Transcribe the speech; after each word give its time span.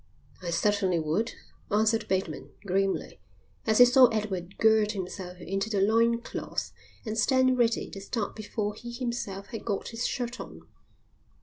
"I 0.41 0.49
certainly 0.49 0.97
would," 0.99 1.33
answered 1.69 2.07
Bateman, 2.07 2.49
grimly, 2.65 3.19
as 3.67 3.77
he 3.77 3.85
saw 3.85 4.07
Edward 4.07 4.57
gird 4.57 4.93
himself 4.93 5.39
in 5.39 5.59
the 5.59 5.79
loincloth 5.79 6.71
and 7.05 7.15
stand 7.15 7.55
ready 7.59 7.87
to 7.91 8.01
start 8.01 8.35
before 8.35 8.73
he 8.73 8.91
himself 8.91 9.49
had 9.49 9.63
got 9.63 9.89
his 9.89 10.07
shirt 10.07 10.39
on. 10.39 10.63